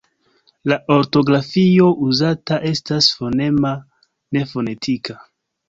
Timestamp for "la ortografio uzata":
0.71-2.59